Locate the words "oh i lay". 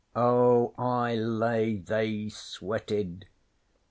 0.15-1.75